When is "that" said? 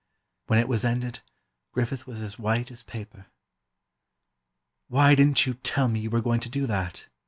6.65-7.05